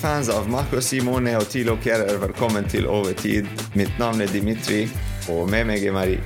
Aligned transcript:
Fans 0.00 0.28
av 0.28 0.46
Marco 0.48 0.80
Simone 0.80 1.34
og 1.36 1.44
Tilo 1.52 1.74
Kjærer, 1.76 2.14
velkommen 2.22 2.64
til 2.72 2.86
Overtid. 2.88 3.44
Mitt 3.76 3.98
navn 4.00 4.22
er 4.24 4.30
Dimitri, 4.32 4.86
og 5.28 5.50
med 5.52 5.66
meg 5.68 5.84
er 5.84 5.92
Marie. 5.92 6.22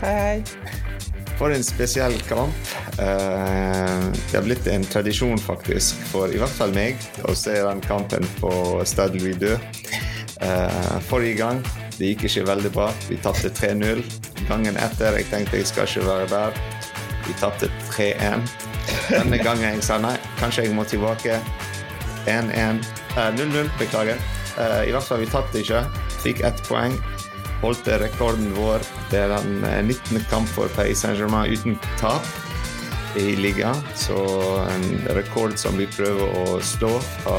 Hei, 0.00 0.14
hei. 0.16 1.04
For 1.38 1.54
en 1.54 1.62
spesiell 1.62 2.16
kamp. 2.26 2.72
Eh, 2.98 4.08
det 4.10 4.34
har 4.34 4.42
blitt 4.42 4.66
en 4.72 4.82
tradisjon, 4.90 5.38
faktisk, 5.38 6.02
for 6.10 6.34
i 6.34 6.40
hvert 6.42 6.56
fall 6.58 6.74
meg 6.74 6.98
å 7.30 7.36
se 7.38 7.54
den 7.54 7.84
kampen 7.86 8.26
på 8.40 8.50
Stade 8.82 9.22
Louis 9.22 9.38
II. 9.38 9.54
Eh, 10.42 10.98
forrige 11.06 11.38
gang 11.44 11.62
det 12.00 12.10
gikk 12.10 12.26
ikke 12.26 12.48
veldig 12.50 12.74
bra. 12.74 12.90
Vi 13.06 13.20
tapte 13.22 13.54
3-0. 13.54 14.02
Gangen 14.50 14.82
etter 14.82 15.14
jeg 15.14 15.30
tenkte 15.30 15.62
jeg 15.62 15.70
skal 15.70 15.86
ikke 15.86 16.08
være 16.10 16.26
der. 16.34 16.58
Vi 17.28 17.38
tapte 17.38 17.70
3-1. 17.94 18.42
Denne 19.14 19.38
gangen 19.46 19.76
jeg 19.76 19.86
sa 19.86 20.02
nei, 20.02 20.16
kanskje 20.42 20.66
jeg 20.66 20.74
må 20.74 20.90
tilbake. 20.90 21.38
1-1. 22.26 22.82
0-0, 23.16 23.70
beklager. 23.80 24.20
I 24.56 24.92
hvert 24.92 25.04
fall, 25.04 25.20
vi 25.20 25.28
tatt 25.28 25.48
det 25.52 25.66
ikke. 25.66 25.82
Fikk 26.22 26.40
ett 26.48 26.62
poeng 26.68 26.94
holdt 27.62 27.88
rekorden 27.88 28.50
vår. 28.56 28.84
Det 29.10 29.22
er 29.24 29.32
den 29.32 29.62
19. 29.88 30.20
kamp 30.30 30.48
for 30.48 30.70
Paris 30.76 31.02
Saint-Germain 31.04 31.52
uten 31.52 31.78
tap 32.00 32.26
i 33.16 33.36
ligaen. 33.38 33.80
Så 33.96 34.16
en 34.68 34.86
rekord 35.16 35.56
som 35.60 35.78
vi 35.80 35.88
prøver 35.90 36.36
å 36.42 36.60
slå 36.64 36.92
fra 37.00 37.38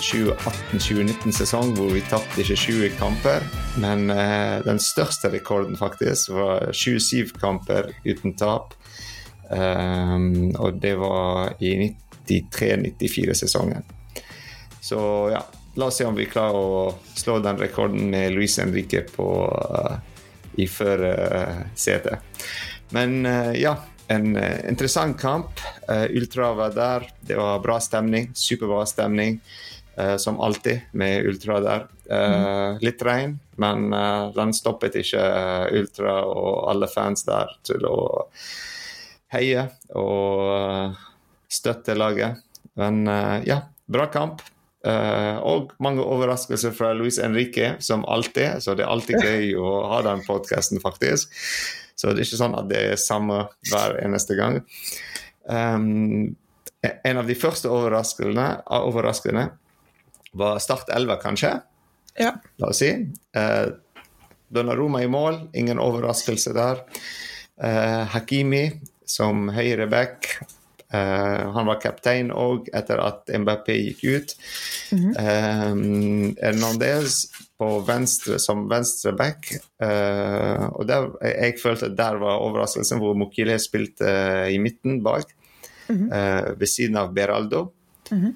2018-2019-sesong, 0.00 1.74
hvor 1.76 1.92
vi 1.92 2.02
tapte 2.08 2.42
ikke 2.42 2.56
20 2.56 2.96
kamper. 2.98 3.44
Men 3.82 4.08
eh, 4.10 4.58
den 4.64 4.80
største 4.82 5.30
rekorden 5.32 5.78
faktisk 5.78 6.32
var 6.34 6.70
27 6.72 7.36
kamper 7.40 7.92
uten 8.04 8.34
tap. 8.40 8.74
Og 9.50 10.76
det 10.78 10.92
var 10.94 11.56
i 11.58 11.72
93-94-sesongen. 12.30 13.82
Så 14.90 15.30
ja, 15.30 15.44
La 15.74 15.86
oss 15.86 15.96
se 15.96 16.04
om 16.04 16.16
vi 16.18 16.26
klarer 16.26 16.56
å 16.58 16.94
slå 17.14 17.36
den 17.38 17.58
rekorden 17.60 18.08
med 18.10 18.32
Luis 18.34 18.56
Henrique 18.58 19.04
på, 19.14 19.28
uh, 19.46 19.94
i 20.58 20.66
førersetet. 20.66 22.18
Uh, 22.18 22.48
Men 22.90 23.20
uh, 23.22 23.52
ja, 23.54 23.76
en 24.10 24.34
interessant 24.34 25.14
kamp. 25.20 25.62
Ultra 26.10 26.50
var 26.58 26.74
der. 26.74 27.06
Det 27.22 27.36
var 27.38 27.62
bra 27.62 27.78
stemning. 27.80 28.32
Superbra 28.34 28.82
stemning. 28.86 29.40
som 30.18 30.40
alltid 30.40 30.80
med 30.92 31.26
Ultra 31.26 31.60
der. 31.60 31.86
Mm. 32.10 32.78
Litt 32.80 33.02
regn, 33.02 33.38
men 33.62 33.90
den 34.34 34.54
stoppet 34.56 34.96
ikke 34.96 35.20
Ultra 35.76 36.14
og 36.24 36.70
alle 36.72 36.88
fans 36.88 37.22
der 37.26 37.52
til 37.66 37.84
å 37.86 37.98
heie 39.34 39.66
og 39.94 40.96
støtte 41.46 41.94
laget. 41.94 42.40
Men 42.80 43.04
ja, 43.46 43.60
bra 43.86 44.08
kamp. 44.10 44.42
Uh, 44.80 45.36
og 45.44 45.74
mange 45.82 46.00
overraskelser 46.00 46.72
fra 46.72 46.94
Luis 46.96 47.18
Henrique, 47.20 47.74
som 47.84 48.04
alltid. 48.08 48.62
Så 48.64 48.74
det 48.76 48.86
er 48.86 48.92
alltid 48.92 49.20
gøy 49.20 49.54
å 49.60 49.72
ha 49.92 50.00
den 50.06 50.24
podkasten, 50.24 50.80
faktisk. 50.82 51.34
Så 51.98 52.08
det 52.08 52.22
er 52.22 52.28
ikke 52.28 52.40
sånn 52.40 52.56
at 52.56 52.70
det 52.70 52.84
er 52.94 53.00
samme 53.00 53.42
hver 53.68 53.98
eneste 54.00 54.36
gang. 54.38 54.62
Um, 55.44 56.36
en 56.80 57.20
av 57.20 57.28
de 57.28 57.36
første 57.36 57.68
overraskelsene, 57.68 59.50
var 60.40 60.62
Start 60.62 60.88
11, 60.94 61.16
kanskje? 61.20 61.50
Ja. 62.20 62.32
La 62.62 62.70
oss 62.70 62.80
si. 62.80 62.88
Uh, 63.36 63.76
Donnaroma 64.50 65.02
i 65.04 65.10
mål, 65.10 65.42
ingen 65.54 65.82
overraskelse 65.82 66.54
der. 66.56 66.80
Uh, 67.60 68.08
Hakimi 68.14 68.70
som 69.10 69.50
høyre 69.52 69.90
back 69.90 70.30
Uh, 70.90 71.52
han 71.54 71.68
var 71.68 71.78
kaptein 71.78 72.32
òg 72.34 72.66
etter 72.74 72.98
at 72.98 73.30
MBP 73.30 73.68
gikk 73.76 74.00
ut. 74.04 74.32
Mm 74.90 74.98
-hmm. 74.98 75.12
uh, 75.20 76.34
Hernandez 76.42 77.26
på 77.58 77.68
venstre 77.86 78.38
som 78.38 78.68
venstre 78.68 79.12
back. 79.12 79.52
Uh, 79.82 80.66
og 80.72 80.88
der, 80.88 81.10
jeg 81.22 81.60
følte 81.62 81.86
at 81.86 81.96
der 81.98 82.18
var 82.18 82.42
overraskelsen, 82.42 82.98
hvor 82.98 83.14
Mokile 83.14 83.58
spilte 83.58 84.10
i 84.50 84.58
midten 84.58 85.02
bak. 85.02 85.24
Mm 85.88 86.10
-hmm. 86.10 86.58
ved 86.58 86.66
siden 86.66 86.96
av 86.96 87.14
Beraldo. 87.14 87.72
Mm 88.10 88.24
-hmm. 88.24 88.34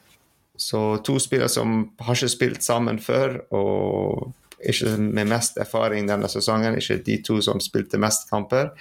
Så 0.57 0.97
to 0.97 1.19
spillere 1.19 1.49
som 1.49 1.91
har 2.01 2.15
ikke 2.15 2.29
spilt 2.29 2.65
sammen 2.65 2.99
før, 2.99 3.39
og 3.51 4.33
ikke 4.71 4.97
med 5.01 5.29
mest 5.31 5.59
erfaring 5.61 6.09
denne 6.09 6.29
sesongen. 6.33 6.79
Ikke 6.79 7.01
de 7.05 7.19
to 7.27 7.41
som 7.45 7.61
spilte 7.63 8.01
mest 8.01 8.29
kamper. 8.31 8.73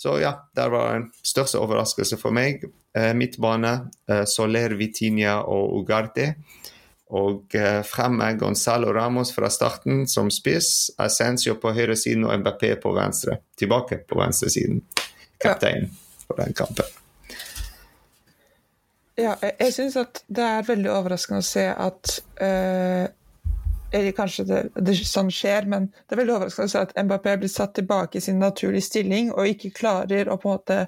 Så 0.00 0.18
ja, 0.22 0.34
det 0.56 0.68
var 0.72 0.96
en 0.96 1.08
største 1.24 1.60
overraskelse 1.62 2.18
for 2.20 2.34
meg. 2.34 2.64
Eh, 2.96 3.12
midtbane, 3.16 3.74
eh, 4.08 4.24
Soler, 4.30 4.76
Vitinha 4.78 5.40
og 5.42 5.78
Ugarte. 5.80 6.34
Og 7.14 7.54
eh, 7.54 7.82
fremme 7.86 8.32
Gonzalo 8.40 8.92
Ramos 8.94 9.34
fra 9.34 9.50
starten 9.50 10.06
som 10.10 10.30
spiss. 10.32 10.90
Ascencio 10.98 11.58
på 11.60 11.74
høyresiden 11.76 12.26
og 12.26 12.38
MBP 12.40 12.74
på 12.82 12.94
venstre. 12.96 13.38
Tilbake 13.58 14.02
på 14.08 14.18
venstresiden. 14.20 14.82
Kaptein 15.40 15.90
på 16.28 16.36
den 16.38 16.54
kampen. 16.54 16.86
Ja, 19.18 19.34
jeg, 19.42 19.52
jeg 19.60 19.74
syns 19.76 19.96
at 20.00 20.24
det 20.26 20.42
er 20.42 20.64
veldig 20.66 20.90
overraskende 20.90 21.42
å 21.42 21.46
se 21.46 21.68
at 21.70 22.16
uh, 22.42 23.04
eller 23.94 24.14
kanskje 24.16 24.44
det, 24.48 24.60
det, 24.74 24.96
sånn 25.06 25.30
skjer, 25.32 25.68
men 25.70 25.86
det 25.92 26.16
er 26.16 26.20
veldig 26.22 26.34
overraskende 26.34 26.80
at 26.82 26.94
Mbappé 26.98 27.36
blir 27.38 27.52
satt 27.52 27.76
tilbake 27.78 28.18
i 28.18 28.24
sin 28.24 28.40
naturlige 28.42 28.88
stilling 28.88 29.30
og 29.30 29.52
ikke 29.52 29.70
klarer 29.76 30.30
å 30.30 30.38
på 30.40 30.50
en 30.50 30.56
måte 30.58 30.78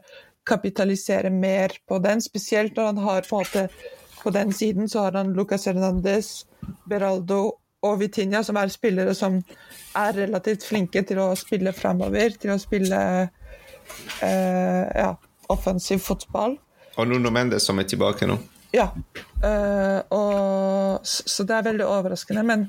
kapitalisere 0.47 1.31
mer 1.31 1.75
på 1.87 2.01
den. 2.03 2.23
Spesielt 2.23 2.75
når 2.77 2.91
han 2.91 2.99
har 3.05 3.29
på 3.29 3.39
en 3.39 3.45
måte 3.45 3.69
på 4.23 4.33
den 4.35 4.51
siden 4.53 4.91
så 4.91 5.07
har 5.07 5.19
han 5.21 5.35
Lucas 5.39 5.69
Hernandez, 5.71 6.33
Beraldo 6.91 7.41
og 7.87 8.01
Vitinha, 8.01 8.43
som 8.43 8.59
er 8.59 8.73
spillere 8.75 9.15
som 9.15 9.39
er 9.95 10.17
relativt 10.17 10.67
flinke 10.67 11.05
til 11.07 11.21
å 11.23 11.29
spille 11.39 11.71
framover, 11.77 12.35
til 12.43 12.57
å 12.57 12.59
spille 12.59 13.01
eh, 14.25 14.85
ja, 14.99 15.13
offensiv 15.53 16.03
fotball. 16.03 16.59
Og 16.97 17.07
Nuno 17.07 17.31
Mendes 17.31 17.69
som 17.69 17.79
er 17.79 17.87
tilbake 17.87 18.27
nå. 18.27 18.41
Ja. 18.77 18.91
Uh, 19.41 20.01
og, 20.13 21.07
så 21.07 21.45
det 21.49 21.57
er 21.57 21.69
veldig 21.71 21.87
overraskende. 21.89 22.45
Men 22.47 22.69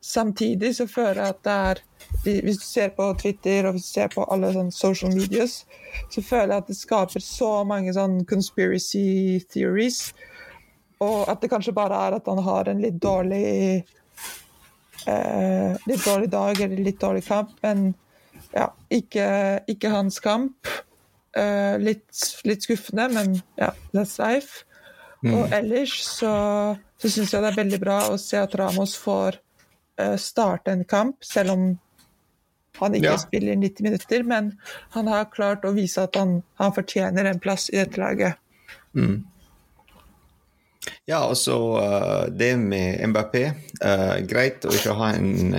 samtidig 0.00 0.74
så 0.76 0.88
føler 0.90 1.22
jeg 1.22 1.34
at 1.36 1.44
det 1.44 1.58
er 1.70 1.82
Hvis 2.24 2.58
du 2.60 2.64
ser 2.64 2.92
på 2.94 3.08
Twitter 3.20 3.66
og 3.66 3.74
hvis 3.74 3.88
du 3.88 3.92
ser 3.96 4.12
på 4.12 4.24
alle 4.30 4.52
sånne 4.54 4.72
social 4.72 5.10
medias, 5.12 5.64
så 6.12 6.22
føler 6.22 6.54
jeg 6.54 6.62
at 6.62 6.68
det 6.70 6.76
skaper 6.78 7.20
så 7.20 7.48
mange 7.66 7.92
sånn 7.96 8.20
conspiracy 8.28 9.40
theories. 9.50 10.14
Og 11.02 11.24
at 11.28 11.42
det 11.42 11.50
kanskje 11.50 11.74
bare 11.74 11.98
er 12.06 12.16
at 12.16 12.30
han 12.30 12.40
har 12.46 12.70
en 12.70 12.80
litt 12.80 13.00
dårlig 13.02 13.82
uh, 15.08 15.74
Litt 15.90 16.04
dårlig 16.06 16.30
dag 16.32 16.60
eller 16.60 16.84
litt 16.86 17.00
dårlig 17.02 17.24
kamp, 17.26 17.50
men 17.66 17.90
ja, 18.54 18.68
ikke, 18.94 19.26
ikke 19.68 19.90
hans 19.90 20.20
kamp. 20.22 20.70
Uh, 21.34 21.74
litt, 21.82 22.06
litt, 22.46 22.62
skuffende, 22.62 23.08
men 23.10 23.40
ja, 23.58 23.72
that's 23.90 24.16
life. 24.22 24.62
Mm. 25.24 25.34
Og 25.38 25.54
ellers 25.56 25.94
så, 26.04 26.34
så 27.00 27.08
syns 27.08 27.32
jeg 27.32 27.40
det 27.40 27.54
er 27.54 27.62
veldig 27.62 27.80
bra 27.80 27.98
å 28.12 28.20
se 28.20 28.36
at 28.36 28.54
Ramos 28.60 28.92
får 29.00 29.38
uh, 30.00 30.16
starte 30.20 30.74
en 30.74 30.84
kamp, 30.88 31.24
selv 31.24 31.54
om 31.54 31.66
han 32.80 32.96
ikke 32.98 33.14
ja. 33.14 33.20
spiller 33.22 33.56
90 33.56 33.86
minutter. 33.86 34.24
Men 34.28 34.52
han 34.96 35.08
har 35.08 35.30
klart 35.32 35.64
å 35.64 35.72
vise 35.76 36.04
at 36.04 36.18
han, 36.20 36.42
han 36.60 36.74
fortjener 36.76 37.30
en 37.30 37.40
plass 37.40 37.70
i 37.72 37.78
dette 37.80 38.02
laget. 38.02 38.36
Mm. 38.92 39.22
Ja, 41.08 41.22
og 41.24 41.38
så 41.40 41.56
uh, 41.80 42.24
det 42.28 42.52
med 42.60 43.00
Mbappé. 43.08 43.46
Uh, 43.80 44.20
greit 44.28 44.66
å 44.68 44.74
ikke 44.76 44.98
ha 44.98 45.14
en 45.16 45.56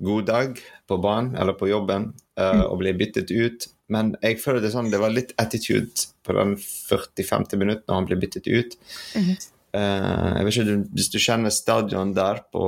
god 0.00 0.26
dag 0.26 0.58
på 0.90 0.98
banen 0.98 1.36
eller 1.38 1.54
på 1.54 1.68
jobben 1.70 2.10
mm. 2.34 2.64
og 2.64 2.80
bli 2.80 2.96
byttet 2.98 3.30
ut. 3.30 3.68
Men 3.90 4.14
jeg 4.22 4.40
føler 4.42 4.62
det 4.62 4.72
sånn, 4.74 4.90
det 4.92 5.00
var 5.02 5.12
litt 5.12 5.32
attitude 5.40 6.10
på 6.26 6.36
den 6.36 6.56
40-50 6.60 7.60
minutten 7.60 7.88
når 7.88 7.98
han 7.98 8.10
ble 8.10 8.20
byttet 8.22 8.46
ut. 8.46 8.76
Mm 9.14 9.24
-hmm. 9.24 9.46
uh, 9.76 10.30
jeg 10.36 10.44
vet 10.44 10.56
ikke, 10.56 10.84
Hvis 10.94 11.10
du 11.10 11.18
kjenner 11.18 11.50
stadion 11.50 12.14
der 12.14 12.42
på 12.52 12.64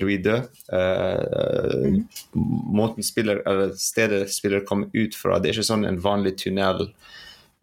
Louis 0.00 0.20
II 0.26 0.40
uh, 0.72 1.88
mm 1.88 2.08
-hmm. 2.32 3.02
Spiller, 3.02 3.42
eller 3.46 3.74
stedet 3.76 4.30
spiller 4.32 4.64
kommer 4.64 4.88
ut 4.92 5.14
fra, 5.14 5.38
det 5.38 5.48
er 5.48 5.52
ikke 5.52 5.72
sånn 5.72 5.84
en 5.84 6.00
vanlig 6.00 6.38
tunnel 6.38 6.88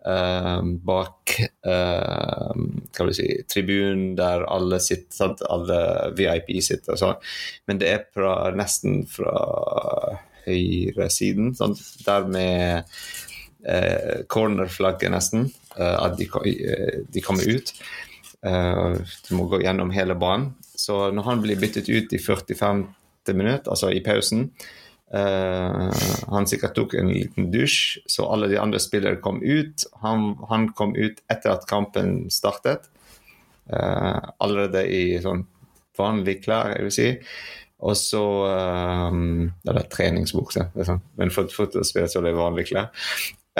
uh, 0.08 0.62
bak 0.64 1.40
hva 1.64 3.06
vil 3.06 3.14
jeg 3.14 3.16
si, 3.16 3.44
tribunen 3.48 4.16
der 4.16 4.44
alle 4.48 4.80
sitter, 4.80 5.36
alle 5.50 6.12
VIP 6.18 6.64
sitter 6.64 6.94
og 6.94 6.98
sånn. 6.98 7.16
Men 7.68 7.78
det 7.78 7.88
er 7.88 8.06
fra, 8.14 8.52
nesten 8.56 9.06
fra 9.08 10.20
høyresiden. 10.50 11.54
Sånn, 11.58 11.78
der 12.06 12.28
med 12.30 12.92
eh, 13.64 14.26
cornerflagget, 14.32 15.14
nesten. 15.14 15.50
Eh, 15.78 15.96
at 15.96 16.18
de, 16.20 16.30
eh, 16.50 17.00
de, 17.08 17.24
kommer 17.26 17.48
ut. 17.48 17.74
Eh, 18.46 19.00
du 19.30 19.32
må 19.38 19.48
gå 19.52 19.62
gjennom 19.64 19.94
hele 19.96 20.18
banen. 20.20 20.54
Så 20.80 21.10
når 21.14 21.32
han 21.32 21.42
blir 21.44 21.60
byttet 21.60 21.90
ut 21.90 22.14
i 22.16 22.22
45. 22.22 22.86
minutt, 23.30 23.68
altså 23.70 23.92
i 23.94 24.02
pausen 24.02 24.48
Uh, 25.10 25.90
Han 26.30 26.46
sikkert 26.46 26.76
tok 26.78 26.94
en 27.00 27.10
liten 27.10 27.50
dusj, 27.50 27.98
så 28.06 28.28
alle 28.30 28.50
de 28.52 28.60
andre 28.62 28.82
spillere 28.82 29.22
kom 29.24 29.42
ut. 29.42 29.88
Han, 30.04 30.36
han 30.52 30.70
kom 30.78 30.94
ut 30.98 31.24
etter 31.32 31.56
at 31.56 31.66
kampen 31.70 32.28
startet. 32.34 32.90
Uh, 33.70 34.22
allerede 34.42 34.86
i 34.86 35.18
sånn 35.22 35.48
vanlige 35.98 36.46
klær, 36.46 36.76
jeg 36.76 36.86
vil 36.86 36.96
si. 36.96 37.10
Og 37.80 37.96
så 37.96 38.22
um, 39.08 39.52
Eller 39.68 39.86
treningsbukse, 39.92 40.66
liksom. 40.76 41.02
men 41.16 41.32
for 41.32 41.52
fotballspiller 41.54 42.10
så 42.12 42.20
er 42.20 42.28
det 42.28 42.38
vanlige 42.38 42.74
klær. 42.74 42.90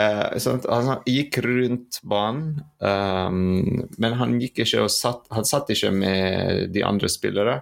Uh, 0.00 0.36
sånn 0.40 0.62
han 0.68 1.02
gikk 1.08 1.40
rundt 1.44 2.00
banen, 2.08 2.60
um, 2.80 3.86
men 4.00 4.16
han 4.20 4.36
gikk 4.40 4.62
ikke 4.64 4.84
og 4.86 4.92
satt, 4.92 5.26
han 5.32 5.48
satt 5.48 5.72
ikke 5.72 5.92
med 5.92 6.68
de 6.74 6.84
andre 6.86 7.10
spillere. 7.12 7.60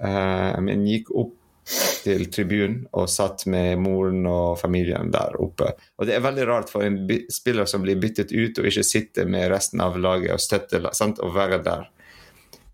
Uh, 0.00 0.58
men 0.62 0.86
gikk 0.88 1.10
opp 1.14 1.36
til 2.02 2.24
tribunen 2.32 2.80
og 2.96 3.06
satt 3.12 3.44
med 3.50 3.78
moren 3.82 4.24
og 4.26 4.58
familien 4.58 5.10
der 5.12 5.36
oppe. 5.42 5.74
Og 6.00 6.08
Det 6.08 6.16
er 6.16 6.24
veldig 6.24 6.46
rart 6.48 6.72
for 6.72 6.82
en 6.86 7.04
spiller 7.30 7.68
som 7.68 7.84
blir 7.84 8.00
byttet 8.00 8.32
ut, 8.32 8.58
og 8.58 8.66
ikke 8.66 8.86
sitter 8.86 9.28
med 9.30 9.50
resten 9.52 9.82
av 9.84 9.98
laget 10.00 10.34
og 10.34 10.42
støtte 10.42 10.82
sant, 10.96 11.20
og 11.22 11.34
være 11.36 11.60
der. 11.62 11.86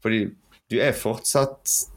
Fordi 0.01 0.23
du 0.71 0.79
er 0.81 0.97
fortsatt 0.97 1.93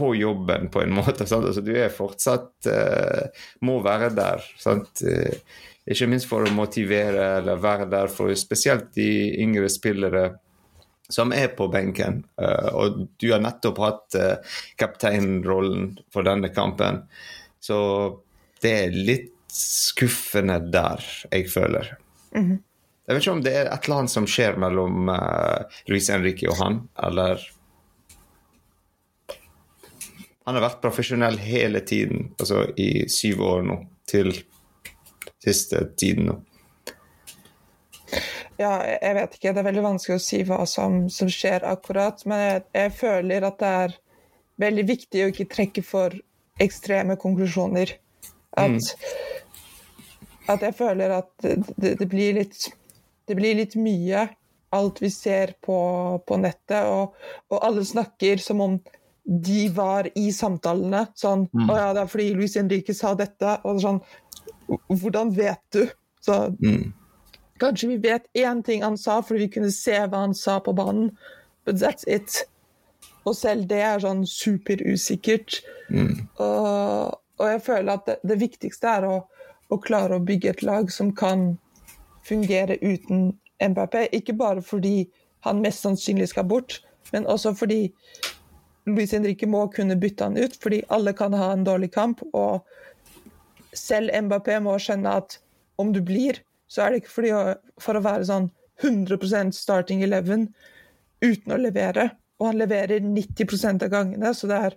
på 0.00 0.14
jobben 0.16 0.68
på 0.72 0.82
en 0.82 0.94
måte. 0.98 1.26
Altså, 1.26 1.64
du 1.64 1.72
er 1.76 1.92
fortsatt 1.92 2.68
uh, 2.70 3.26
Må 3.66 3.80
være 3.84 4.12
der. 4.16 4.44
Sant? 4.60 5.04
Uh, 5.04 5.34
ikke 5.90 6.10
minst 6.10 6.28
for 6.30 6.46
å 6.46 6.54
motivere 6.54 7.40
eller 7.40 7.60
være 7.60 7.88
der 7.90 8.12
for 8.12 8.32
spesielt 8.38 8.92
de 8.94 9.10
yngre 9.42 9.70
spillere 9.72 10.28
som 11.10 11.32
er 11.34 11.50
på 11.58 11.66
benken. 11.72 12.22
Uh, 12.38 12.68
og 12.78 13.04
du 13.18 13.30
har 13.32 13.42
nettopp 13.42 13.82
hatt 13.82 14.18
kapteinrollen 14.78 15.94
for 16.14 16.26
denne 16.26 16.52
kampen. 16.54 17.02
Så 17.60 17.78
det 18.62 18.74
er 18.84 18.94
litt 18.96 19.36
skuffende 19.50 20.60
der, 20.70 21.02
jeg 21.32 21.48
føler. 21.50 21.96
Mm 22.36 22.44
-hmm. 22.44 22.58
Jeg 23.06 23.14
vet 23.14 23.22
ikke 23.22 23.32
om 23.32 23.42
det 23.42 23.52
er 23.56 23.66
et 23.66 23.84
eller 23.84 23.96
annet 23.96 24.10
som 24.10 24.26
skjer 24.26 24.56
mellom 24.56 25.10
Luis 25.88 26.10
Henrique 26.10 26.48
og 26.48 26.56
han, 26.56 26.88
eller 27.02 27.40
han 30.50 30.58
har 30.58 30.64
vært 30.66 30.80
profesjonell 30.82 31.36
hele 31.38 31.78
tiden, 31.86 32.32
altså 32.40 32.64
i 32.74 33.06
syv 33.06 33.42
år 33.46 33.60
nå, 33.68 33.76
til 34.10 34.32
siste 35.38 35.84
tiden 35.94 36.26
nå. 36.26 36.40
Ja, 38.58 38.72
jeg 38.82 39.14
vet 39.16 39.36
ikke. 39.36 39.52
Det 39.54 39.62
er 39.62 39.68
veldig 39.68 39.84
vanskelig 39.84 40.18
å 40.18 40.22
si 40.24 40.40
hva 40.48 40.64
som, 40.68 41.04
som 41.12 41.30
skjer 41.30 41.62
akkurat. 41.70 42.18
Men 42.26 42.42
jeg, 42.42 42.64
jeg, 42.74 42.92
føler 42.98 43.46
at 43.46 43.60
det 43.62 43.70
er 43.84 43.94
veldig 44.66 44.84
viktig 44.90 45.22
å 45.22 45.30
ikke 45.30 45.48
trekke 45.54 45.84
for 45.86 46.18
ekstreme 46.60 47.14
konklusjoner. 47.22 47.94
At, 48.58 48.74
mm. 48.74 50.42
at 50.50 50.66
jeg 50.66 50.76
føler 50.82 51.14
at 51.22 51.30
det, 51.46 51.94
det, 52.02 52.10
blir 52.10 52.36
litt, 52.42 52.66
det 53.30 53.38
blir 53.38 53.56
litt 53.62 53.78
mye, 53.80 54.26
alt 54.74 55.00
vi 55.00 55.14
ser 55.14 55.54
på, 55.62 55.78
på 56.26 56.42
nettet. 56.42 56.90
Og, 56.90 57.14
og 57.54 57.64
alle 57.70 57.86
snakker 57.86 58.42
som 58.42 58.66
om 58.66 58.80
de 59.30 59.68
var 59.68 60.08
i 60.18 60.32
samtalene. 60.34 61.04
Sånn 61.14 61.46
mm. 61.52 61.68
'Å 61.70 61.76
ja, 61.78 61.90
det 61.94 62.02
er 62.02 62.10
fordi 62.10 62.30
Luis 62.34 62.56
Henrique 62.58 62.94
sa 62.96 63.14
dette.' 63.14 63.60
Og 63.64 63.82
sånn 63.82 64.00
Hvordan 64.70 65.32
vet 65.34 65.62
du? 65.74 65.84
Så 66.22 66.34
mm. 66.58 66.92
Kanskje 67.60 67.88
vi 67.90 67.96
vet 68.02 68.26
én 68.38 68.62
ting 68.62 68.82
han 68.82 68.96
sa 68.98 69.18
fordi 69.22 69.46
vi 69.46 69.54
kunne 69.56 69.72
se 69.74 69.96
hva 69.98 70.22
han 70.24 70.34
sa 70.34 70.60
på 70.64 70.72
banen, 70.72 71.10
but 71.66 71.76
that's 71.76 72.06
it. 72.08 72.44
Og 73.28 73.36
selv 73.36 73.66
det 73.68 73.82
er 73.84 74.00
sånn 74.00 74.22
superusikkert. 74.26 75.58
Mm. 75.90 76.28
Og, 76.40 77.18
og, 77.36 77.44
jeg 77.50 77.62
føler 77.66 77.92
at 77.98 78.06
det, 78.08 78.16
det 78.24 78.38
viktigste 78.40 78.94
er 78.94 79.08
å, 79.10 79.16
å, 79.68 79.76
klare 79.82 80.16
å 80.16 80.24
bygge 80.24 80.54
et 80.54 80.62
lag 80.64 80.88
som 80.94 81.12
kan 81.12 81.58
fungere 82.24 82.78
uten 82.80 83.34
MPP. 83.60 84.06
Ikke 84.16 84.38
bare 84.38 84.64
fordi 84.64 85.10
han 85.44 85.60
mest 85.60 85.84
sannsynlig 85.84 86.30
skal 86.32 86.48
bort, 86.48 86.80
men 87.12 87.28
også 87.28 87.52
fordi 87.58 87.90
Luis 88.96 89.12
Henrique 89.16 89.48
må 89.48 89.66
kunne 89.74 89.98
bytte 90.00 90.28
han 90.28 90.38
ut, 90.38 90.56
fordi 90.62 90.82
alle 90.92 91.14
kan 91.16 91.34
ha 91.36 91.52
en 91.54 91.66
dårlig 91.66 91.92
kamp. 91.94 92.22
Og 92.32 92.64
selv 93.76 94.12
Mbappé 94.26 94.58
må 94.62 94.76
skjønne 94.82 95.18
at 95.22 95.38
om 95.80 95.92
du 95.94 96.00
blir, 96.04 96.42
så 96.70 96.84
er 96.84 96.92
det 96.92 97.02
ikke 97.02 97.14
fordi, 97.16 97.34
for 97.82 97.98
å 97.98 98.04
være 98.04 98.28
sånn 98.28 98.50
100% 98.84 99.56
starting 99.56 100.02
11 100.06 100.48
uten 101.24 101.54
å 101.54 101.60
levere. 101.60 102.10
Og 102.40 102.50
han 102.50 102.60
leverer 102.60 103.02
90% 103.04 103.84
av 103.84 103.92
gangene, 103.92 104.34
så 104.34 104.48
det 104.48 104.60
er 104.68 104.76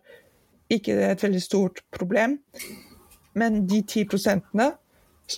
ikke 0.74 0.96
et 1.08 1.24
veldig 1.24 1.44
stort 1.44 1.84
problem. 1.96 2.38
Men 3.40 3.64
de 3.68 3.82
10 3.82 4.10
prosentene, 4.12 4.74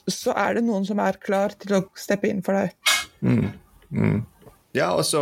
så 0.09 0.33
er 0.33 0.57
det 0.57 0.65
noen 0.65 0.85
som 0.87 0.99
er 1.03 1.19
klar 1.21 1.53
til 1.61 1.77
å 1.77 1.83
steppe 1.99 2.29
inn 2.31 2.41
for 2.45 2.57
deg. 2.57 2.95
Mm, 3.21 3.51
mm. 3.93 4.17
Ja, 4.75 4.89
og 4.97 5.05
så 5.07 5.21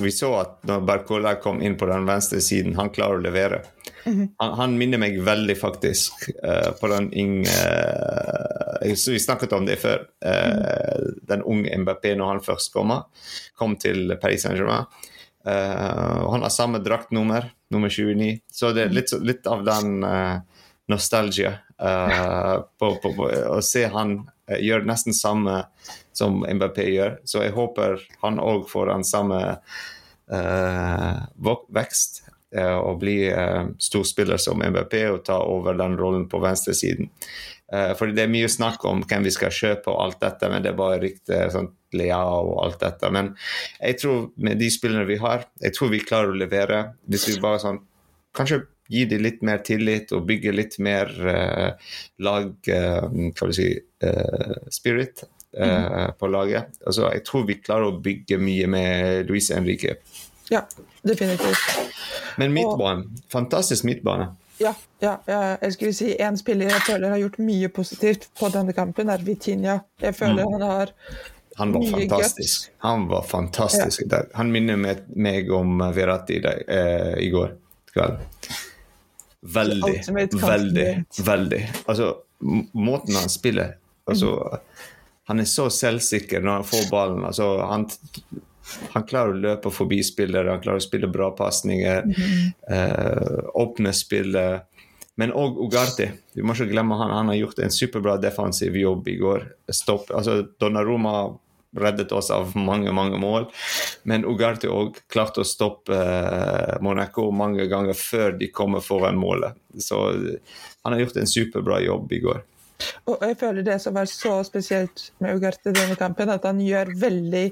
vi 0.00 0.12
så 0.12 0.30
at 0.40 0.58
når 0.68 0.82
Barcola 0.84 1.34
kom 1.40 1.62
inn 1.64 1.76
på 1.80 1.86
den 1.88 2.04
venstre 2.08 2.40
siden, 2.44 2.76
han 2.76 2.92
klarer 2.92 3.16
å 3.16 3.24
levere. 3.24 3.62
Mm 4.04 4.16
-hmm. 4.16 4.28
han, 4.38 4.52
han, 4.58 4.78
minner 4.78 4.98
meg 4.98 5.22
veldig, 5.24 5.56
faktisk, 5.58 6.28
uh, 6.44 6.70
på 6.80 6.88
den 6.88 7.10
unge... 7.12 7.48
uh, 8.84 9.12
Vi 9.12 9.18
snakket 9.18 9.52
om 9.52 9.66
det 9.66 9.76
før. 9.76 10.06
Uh, 10.24 10.52
mm. 10.52 11.20
Den 11.22 11.42
unge 11.42 11.78
MBP 11.78 12.04
når 12.16 12.26
han 12.26 12.40
først 12.40 12.72
kom, 12.72 12.92
kom 13.54 13.76
til 13.76 14.16
Paris 14.20 14.42
Saint-Germain. 14.42 14.84
han 15.44 16.42
har 16.42 16.48
samme 16.48 16.78
draktnummer, 16.78 17.50
nummer 17.70 17.88
29, 17.88 18.40
så 18.52 18.72
det 18.72 18.82
er 18.82 18.94
litt, 18.96 19.12
litt 19.20 19.46
av 19.46 19.64
den 19.64 20.00
nostalgia 20.88 21.58
på, 22.78 22.88
på, 23.02 23.12
på, 23.12 23.28
å 23.52 23.60
se 23.60 23.84
han 23.92 24.22
gjøre 24.48 24.88
nesten 24.88 25.12
samme 25.12 25.66
som 26.14 26.42
Mbappé 26.46 26.86
gjør. 26.92 27.18
Så 27.28 27.42
jeg 27.44 27.54
håper 27.56 28.02
han 28.22 28.40
òg 28.42 28.68
får 28.70 28.92
den 28.92 29.04
samme 29.06 29.40
uh, 30.32 31.54
vekst 31.74 32.22
uh, 32.56 32.78
og 32.78 33.00
blir 33.02 33.34
uh, 33.34 33.72
storspiller 33.82 34.40
som 34.40 34.62
Mbappé 34.62 35.06
og 35.10 35.24
ta 35.26 35.40
over 35.42 35.76
den 35.78 35.98
rollen 36.00 36.28
på 36.30 36.40
venstresiden. 36.42 37.10
Uh, 37.72 37.92
for 37.98 38.12
det 38.14 38.26
er 38.26 38.32
mye 38.32 38.50
snakk 38.50 38.84
om 38.88 39.02
hvem 39.08 39.26
vi 39.26 39.32
skal 39.34 39.54
kjøpe 39.54 39.90
og 39.92 40.02
alt 40.04 40.20
dette, 40.22 40.50
men 40.52 40.64
det 40.64 40.72
er 40.72 40.78
bare 40.78 41.00
riktig 41.02 41.40
sånn 41.54 41.72
Lea 41.94 42.20
og 42.20 42.56
alt 42.64 42.80
dette. 42.82 43.10
Men 43.14 43.34
jeg 43.78 43.98
tror 44.02 44.28
med 44.42 44.58
de 44.62 44.70
spillerne 44.72 45.08
vi 45.08 45.18
har, 45.22 45.46
jeg 45.62 45.76
tror 45.76 45.92
vi 45.92 46.02
klarer 46.02 46.32
å 46.32 46.38
levere. 46.38 46.84
Hvis 47.10 47.28
vi 47.30 47.42
bare 47.42 47.62
sånn 47.62 47.82
Kanskje 48.34 48.64
gi 48.90 49.04
dem 49.06 49.20
litt 49.22 49.44
mer 49.46 49.60
tillit 49.62 50.10
og 50.10 50.24
bygge 50.26 50.50
litt 50.50 50.72
mer 50.82 51.06
lag 52.18 52.48
Hva 52.66 53.12
vil 53.14 53.30
du 53.30 53.54
si 53.54 53.68
Spirit 54.74 55.22
mm. 55.58 56.14
på 56.18 56.28
laget. 56.30 56.78
Altså, 56.86 57.08
jeg 57.12 57.24
tror 57.26 57.46
vi 57.48 57.58
klarer 57.62 57.90
å 57.90 57.98
bygge 58.02 58.38
mye 58.42 58.70
med 58.70 59.30
Luis 59.30 59.50
Henrique. 59.54 59.96
Ja, 60.50 60.64
definitivt. 61.02 61.58
Men 62.36 62.52
midtbanen. 62.52 63.06
Fantastisk 63.32 63.84
midtbane. 63.84 64.32
Ja, 64.58 64.74
ja, 65.02 65.18
jeg 65.26 65.72
skulle 65.74 65.94
si 65.96 66.12
en 66.22 66.36
spiller 66.38 66.70
jeg 66.70 66.82
føler 66.86 67.10
har 67.10 67.22
gjort 67.24 67.38
mye 67.42 67.70
positivt 67.74 68.28
på 68.38 68.50
denne 68.54 68.74
kampen, 68.76 69.10
er 69.10 69.22
Vitinha. 69.26 69.80
Jeg 70.02 70.14
føler 70.14 70.44
mm. 70.44 70.52
han 70.52 70.66
har 70.70 70.92
han 71.54 71.72
var 71.72 71.84
fantastisk. 71.86 72.70
Han 72.82 73.08
var 73.08 73.22
fantastisk 73.22 74.02
ja. 74.10 74.24
Han 74.34 74.48
minner 74.50 74.78
meg 75.14 75.50
om 75.54 75.78
Verratti 75.94 76.40
eh, 76.42 77.12
i 77.22 77.28
går 77.30 77.52
kveld. 77.94 78.24
Veldig, 79.54 79.92
veldig, 80.42 80.88
veldig. 81.26 81.60
Altså, 81.86 82.08
måten 82.72 83.14
han 83.14 83.30
spiller 83.30 83.76
altså, 84.10 84.34
mm 84.34 84.90
han 85.24 85.40
er 85.40 85.48
så 85.48 85.68
selvsikker 85.72 86.44
når 86.44 86.60
han 86.60 86.68
får 86.68 86.90
ballen. 86.90 87.24
Altså, 87.24 87.48
han, 87.64 87.86
han, 88.92 89.06
klarer 89.08 89.32
å 89.32 89.42
løpe 89.46 89.72
forbi 89.72 90.02
spillere, 90.04 90.52
han 90.52 90.62
klarer 90.64 90.82
å 90.82 90.84
spille 90.84 91.10
bra 91.12 91.30
pasninger, 91.36 92.10
eh, 92.70 93.38
åpne 93.64 93.94
spillet. 93.96 94.70
Men 95.20 95.32
òg 95.32 95.60
Ugarte. 95.62 96.10
Vi 96.34 96.42
må 96.42 96.56
ikke 96.56 96.72
glemme 96.72 96.98
han, 96.98 97.14
han 97.14 97.30
har 97.30 97.38
gjort 97.38 97.62
en 97.62 97.72
superbra 97.72 98.18
defensiv 98.20 98.76
jobb 98.76 99.08
i 99.08 99.16
går. 99.20 99.46
Stopp. 99.72 100.10
Altså, 100.10 100.42
Donnaroma 100.60 101.16
reddet 101.74 102.12
oss 102.14 102.30
av 102.30 102.52
mange 102.54 102.92
mange 102.94 103.18
mål, 103.18 103.48
men 104.06 104.26
Ugarte 104.28 104.70
òg 104.70 105.00
klarte 105.10 105.42
å 105.42 105.48
stoppe 105.48 105.96
eh, 105.96 106.74
Monaco 106.84 107.30
mange 107.34 107.66
ganger 107.70 107.98
før 107.98 108.36
de 108.38 108.50
kommer 108.54 108.84
foran 108.84 109.18
målet. 109.18 109.56
Så 109.82 109.98
han 110.12 110.92
har 110.92 111.00
gjort 111.00 111.18
en 111.18 111.30
superbra 111.30 111.80
jobb 111.82 112.12
i 112.14 112.20
går. 112.22 112.44
Og 113.10 113.22
jeg 113.22 113.36
føler 113.40 113.66
det 113.66 113.76
som 113.82 113.94
var 113.96 114.08
så 114.10 114.38
spesielt 114.46 115.10
med 115.22 115.36
Ugarte 115.36 115.72
denne 115.74 115.96
kampen, 115.98 116.32
at 116.32 116.46
han 116.48 116.60
gjør 116.62 116.90
veldig 117.00 117.44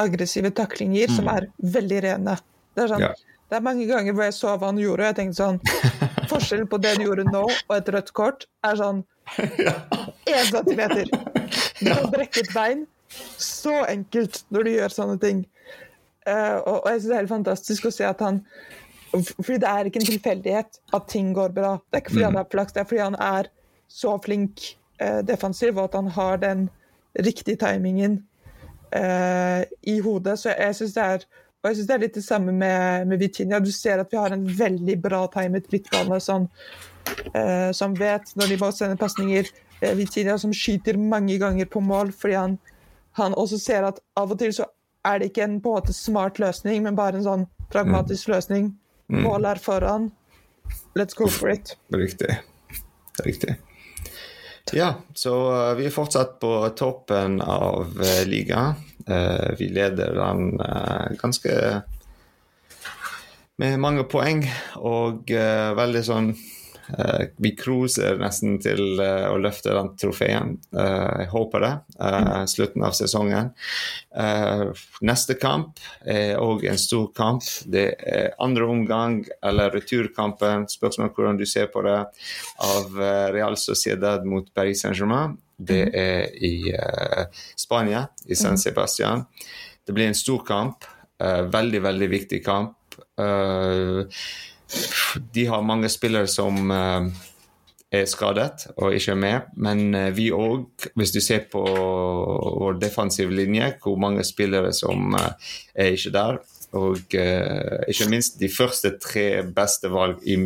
aggressive 0.00 0.50
taklinger 0.56 1.10
mm. 1.10 1.16
som 1.16 1.28
er 1.32 1.48
veldig 1.76 2.00
rene. 2.06 2.36
Det 2.72 2.84
er, 2.84 2.92
sånn, 2.92 3.04
ja. 3.04 3.12
det 3.50 3.58
er, 3.58 3.64
mange 3.64 3.86
ganger 3.88 4.16
hvor 4.16 4.26
jeg 4.26 4.36
så 4.36 4.56
hva 4.56 4.72
han 4.72 4.80
gjorde, 4.80 5.04
og 5.04 5.10
jeg 5.10 5.18
tenkte 5.20 5.40
sånn 5.42 5.60
Forskjellen 6.32 6.68
på 6.70 6.78
det 6.80 6.94
du 6.96 7.04
gjorde 7.04 7.26
nå 7.28 7.42
og 7.44 7.72
et 7.76 7.90
rødt 7.92 8.12
kort, 8.16 8.46
er 8.64 8.78
sånn 8.80 9.02
én 9.36 10.46
centimeter. 10.50 11.08
Du 11.82 11.88
kan 11.90 12.12
brekke 12.12 12.44
et 12.44 12.52
bein. 12.54 12.84
Så 13.42 13.72
enkelt 13.90 14.44
når 14.54 14.64
du 14.64 14.70
gjør 14.70 14.92
sånne 14.94 15.16
ting. 15.20 15.40
Uh, 16.22 16.62
og, 16.62 16.76
og, 16.76 16.86
jeg 16.92 17.00
synes 17.00 17.08
det 17.08 17.14
er 17.14 17.20
helt 17.20 17.32
fantastisk 17.32 17.88
å 17.88 17.90
se 17.90 18.04
at 18.06 18.20
han 18.22 18.36
Fordi 19.10 19.56
det 19.64 19.66
er 19.66 19.88
ikke 19.88 19.98
en 19.98 20.06
tilfeldighet 20.06 20.78
at 20.94 21.08
ting 21.10 21.32
går 21.34 21.50
bra. 21.56 21.72
Det 21.90 21.98
er 21.98 22.04
ikke 22.04 22.14
fordi 22.14 22.22
mm. 22.22 22.28
han 22.30 22.38
har 22.38 22.46
flaks, 22.54 22.76
det 22.76 22.84
er 22.84 22.88
fordi 22.92 23.02
han 23.02 23.18
er 23.18 23.50
så 23.92 24.16
flink 24.24 24.64
eh, 25.00 25.20
defensiv, 25.26 25.76
og 25.76 25.90
at 25.90 25.98
han 26.00 26.10
har 26.16 26.40
den 26.42 26.66
riktige 27.18 27.60
timingen 27.60 28.22
eh, 28.90 29.62
i 29.82 29.98
hodet. 30.00 30.38
Så 30.40 30.54
jeg 30.56 30.78
syns 30.78 30.96
det 30.96 31.06
er 31.06 31.26
og 31.62 31.68
jeg 31.70 31.76
synes 31.76 31.88
det 31.88 31.94
er 31.94 32.02
litt 32.02 32.16
det 32.18 32.24
samme 32.26 32.52
med, 32.52 33.04
med 33.06 33.20
Vitinha. 33.22 33.60
Du 33.62 33.70
ser 33.70 34.00
at 34.02 34.10
vi 34.10 34.18
har 34.18 34.32
en 34.34 34.42
veldig 34.58 34.96
bra 34.98 35.20
timet 35.30 35.68
midtbane 35.70 36.18
som, 36.20 36.48
eh, 37.38 37.70
som 37.70 37.94
vet 37.94 38.32
når 38.34 38.50
de 38.50 38.56
må 38.58 38.70
sende 38.74 38.98
pasninger. 38.98 39.46
Eh, 39.78 39.94
Vitinha 39.94 40.34
som 40.42 40.50
skyter 40.50 40.98
mange 40.98 41.38
ganger 41.38 41.70
på 41.70 41.84
mål 41.86 42.10
fordi 42.18 42.34
han, 42.34 42.58
han 43.14 43.38
også 43.38 43.60
ser 43.62 43.86
at 43.86 44.02
av 44.18 44.34
og 44.34 44.42
til 44.42 44.50
så 44.58 44.66
er 45.06 45.22
det 45.22 45.30
ikke 45.30 45.46
en 45.46 45.60
på 45.62 45.70
en 45.70 45.78
måte 45.78 45.94
smart 45.94 46.42
løsning, 46.42 46.82
men 46.82 46.98
bare 46.98 47.20
en 47.20 47.28
sånn 47.28 47.46
pragmatisk 47.70 48.34
løsning. 48.34 48.72
Mål 49.22 49.46
er 49.46 49.62
foran. 49.62 50.10
Let's 50.98 51.14
go 51.14 51.28
for 51.30 51.50
it. 51.54 51.76
Riktig. 51.94 52.40
Riktig. 53.22 53.54
Ja, 54.70 54.94
så 55.14 55.34
uh, 55.50 55.74
vi 55.74 55.88
er 55.88 55.94
fortsatt 55.94 56.38
på 56.40 56.52
toppen 56.78 57.40
av 57.42 57.90
uh, 57.98 58.22
ligaen. 58.28 58.78
Uh, 59.02 59.50
vi 59.58 59.66
leder 59.74 60.14
den 60.14 60.54
ganske 61.18 61.54
med 63.58 63.80
mange 63.82 64.04
poeng 64.08 64.44
og 64.78 65.28
veldig 65.28 66.02
sånn 66.06 66.30
vi 67.42 67.52
cruiser 67.56 68.18
nesten 68.20 68.58
til 68.62 69.00
å 69.00 69.36
løfte 69.40 69.72
den 69.74 69.92
trofeen. 70.00 70.56
Uh, 70.74 71.22
jeg 71.22 71.28
håper 71.32 71.64
det. 71.64 71.72
slutten 72.52 72.84
av 72.84 72.96
sesongen. 72.96 73.52
neste 75.00 75.34
kamp 75.40 75.80
er 76.04 76.40
òg 76.40 76.64
en 76.68 76.78
stor 76.78 77.08
kamp. 77.16 77.44
Det 77.64 77.86
er 77.98 78.34
andre 78.42 78.66
omgang, 78.68 79.22
eller 79.42 79.72
returkampen, 79.72 80.66
spørsmål 80.68 81.12
hvordan 81.16 81.38
du 81.40 81.46
ser 81.46 81.70
på 81.72 81.82
det, 81.86 81.98
av 82.58 83.00
Real 83.32 83.56
Sociedad 83.56 84.26
mot 84.26 84.52
Paris 84.54 84.82
Saint-Germain. 84.82 85.36
Det 85.56 85.84
mm. 85.88 85.94
er 85.94 86.44
i 86.44 86.54
Spania, 87.56 88.06
i 88.26 88.36
San 88.36 88.58
mm. 88.58 88.62
Sebastian. 88.66 89.24
Det 89.86 89.94
blir 89.94 90.10
en 90.10 90.18
stor 90.18 90.44
kamp. 90.46 90.84
veldig, 91.52 91.82
veldig 91.82 92.08
viktig 92.10 92.44
kamp. 92.44 92.76
Uh, 93.20 94.08
de 95.34 95.46
har 95.46 95.64
mange 95.66 95.90
spillere 95.92 96.28
som 96.30 96.70
uh, 96.70 97.08
er 97.92 98.06
skadet 98.08 98.68
og 98.76 98.94
ikke 98.96 99.12
er 99.14 99.20
med. 99.20 99.50
Men 99.56 99.94
uh, 99.94 100.08
vi 100.16 100.30
òg, 100.32 100.88
hvis 100.98 101.14
du 101.14 101.20
ser 101.20 101.46
på 101.52 101.62
vår 101.62 102.80
defensive 102.82 103.34
linje, 103.34 103.74
hvor 103.82 104.00
mange 104.00 104.24
spillere 104.24 104.72
som 104.76 105.14
uh, 105.14 105.30
er 105.74 105.96
ikke 105.96 106.14
der. 106.14 106.40
Og 106.72 106.96
ikke 107.12 108.06
minst 108.08 108.38
de 108.40 108.48
første 108.48 108.94
tre 108.96 109.42
beste 109.44 109.90
valg 109.92 110.22
i 110.24 110.38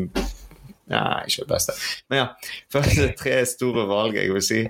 Nei, 0.86 1.24
ikke 1.26 1.42
det 1.42 1.50
beste. 1.50 1.74
Men 2.10 2.20
ja. 2.20 2.26
Første 2.70 3.06
tre 3.18 3.40
store 3.50 3.86
valg, 3.90 4.14
jeg 4.20 4.30
vil 4.30 4.44
si. 4.44 4.60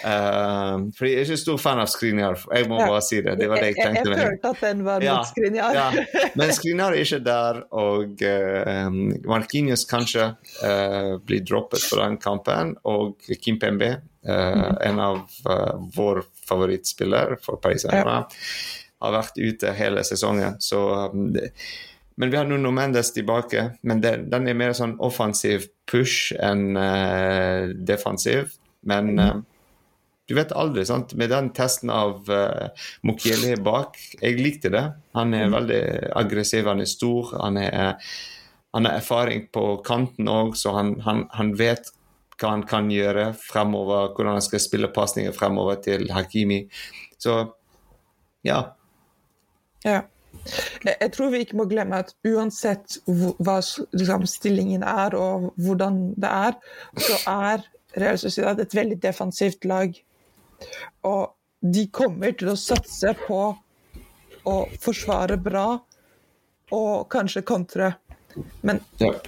Uh, 0.00 0.88
fordi 0.96 1.10
jeg 1.10 1.20
er 1.20 1.26
ikke 1.26 1.40
stor 1.42 1.58
fan 1.60 1.82
av 1.82 1.90
Skriniar. 1.92 2.38
Jeg 2.56 2.68
må 2.70 2.78
ja. 2.80 2.86
bare 2.88 3.02
si 3.04 3.20
det. 3.24 3.34
Det 3.40 3.48
var 3.50 3.60
det 3.60 3.74
jeg 3.74 3.76
tenkte. 3.82 4.00
Jeg, 4.00 4.08
jeg, 4.08 4.16
jeg 4.16 4.30
følte 4.30 4.52
at 4.54 4.62
den 4.64 4.80
var 4.86 5.04
ja, 5.04 5.18
mot 5.18 5.28
Skriniar. 5.28 5.76
ja. 5.76 6.30
Men 6.40 6.54
Skriniar 6.56 6.96
er 6.96 7.04
ikke 7.04 7.20
der, 7.26 7.60
og 7.84 8.24
uh, 8.24 8.98
Markinius 9.28 9.84
kanskje 9.90 10.30
uh, 10.62 11.14
blir 11.28 11.44
droppet 11.44 11.84
for 11.84 12.00
den 12.00 12.16
kampen. 12.22 12.72
Og 12.88 13.28
Kim 13.42 13.60
Pembe, 13.60 13.92
uh, 14.24 14.72
en 14.88 15.04
av 15.04 15.20
vår 15.98 16.24
favorittspiller 16.48 17.36
for 17.44 17.60
Paris 17.60 17.84
Saint-Germain, 17.84 18.24
har 18.98 19.14
vært 19.14 19.36
ute 19.36 19.76
hele 19.76 20.02
sesongen. 20.06 20.56
Så 20.64 20.80
um, 21.12 21.28
det, 21.36 21.52
men 22.18 22.30
vi 22.30 22.36
har 22.36 22.48
Nuno 22.48 22.70
Mendes 22.74 23.12
tilbake. 23.14 23.70
Men 23.86 24.00
det, 24.02 24.16
den 24.32 24.48
er 24.50 24.56
mer 24.58 24.72
sånn 24.74 24.96
offensiv 24.98 25.68
push 25.86 26.32
enn 26.34 26.72
uh, 26.74 27.70
defensiv. 27.86 28.56
Men 28.90 29.12
uh, 29.22 29.36
du 30.26 30.34
vet 30.34 30.50
aldri, 30.50 30.82
sant. 30.88 31.14
Med 31.14 31.30
den 31.30 31.52
testen 31.54 31.92
av 31.94 32.26
uh, 32.26 32.88
Mukiele 33.06 33.54
bak, 33.62 33.94
jeg 34.18 34.40
likte 34.42 34.72
det. 34.74 34.82
Han 35.14 35.30
er 35.30 35.46
mm. 35.46 35.54
veldig 35.60 35.84
aggressiv, 36.18 36.66
han 36.66 36.82
er 36.82 36.90
stor. 36.90 37.30
Han, 37.38 37.62
er, 37.62 38.10
han 38.74 38.90
har 38.90 38.98
erfaring 38.98 39.46
på 39.54 39.68
kanten 39.86 40.26
òg, 40.34 40.58
så 40.58 40.74
han, 40.74 40.96
han, 41.06 41.28
han, 41.38 41.54
vet 41.60 41.94
hva 42.34 42.56
han 42.56 42.66
kan 42.66 42.90
gjøre 42.90 43.30
fremover. 43.38 44.10
Hvordan 44.18 44.40
han 44.40 44.48
skal 44.50 44.66
spille 44.66 44.90
pasninger 44.90 45.38
fremover 45.38 45.78
til 45.86 46.10
Hakimi. 46.10 46.64
Så 47.14 47.44
ja. 48.42 48.64
Ja. 49.86 50.02
Jeg 50.84 51.10
tror 51.14 51.32
vi 51.32 51.42
ikke 51.44 51.58
må 51.58 51.66
glemme 51.70 52.00
at 52.02 52.14
uansett 52.26 52.98
hva 53.06 53.58
liksom, 53.60 54.26
stillingen 54.30 54.84
er 54.86 55.16
og 55.18 55.50
hvordan 55.60 56.00
det 56.20 56.30
er, 56.30 56.58
så 57.04 57.18
er 57.32 57.66
Real 57.98 58.18
Sociedad 58.20 58.60
et 58.60 58.76
veldig 58.76 58.98
defensivt 59.02 59.66
lag. 59.68 59.94
Og 61.08 61.22
de 61.60 61.86
kommer 61.94 62.34
til 62.38 62.52
å 62.52 62.58
satse 62.58 63.14
på 63.26 63.42
å 64.48 64.56
forsvare 64.80 65.38
bra 65.42 65.68
og 66.74 67.08
kanskje 67.12 67.44
kontre. 67.48 67.92
Men 68.62 68.80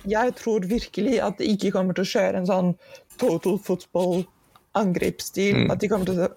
jeg 0.08 0.34
tror 0.38 0.66
virkelig 0.70 1.18
at 1.24 1.40
de 1.40 1.48
ikke 1.54 1.72
kommer 1.74 1.96
til 1.96 2.06
å 2.06 2.12
kjøre 2.12 2.42
en 2.42 2.50
sånn 2.50 2.74
total 3.20 3.58
football 3.64 4.22
angrepsstil. 4.78 5.64
Mm. 5.64 5.72
At 5.72 5.82
de 5.82 5.90
kommer 5.90 6.08
til 6.08 6.22
å 6.26 6.30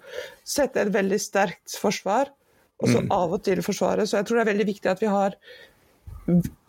sette 0.48 0.82
et 0.82 0.94
veldig 0.94 1.20
sterkt 1.22 1.76
forsvar 1.80 2.32
og 2.84 2.90
så 2.90 3.00
mm. 3.00 3.12
av 3.16 3.32
og 3.36 3.44
til 3.46 3.62
forsvaret. 3.64 4.08
Så 4.08 4.18
jeg 4.20 4.28
tror 4.28 4.38
det 4.38 4.44
er 4.44 4.52
veldig 4.52 4.68
viktig 4.68 4.90
at 4.92 5.02
vi 5.02 5.10
har 5.10 5.36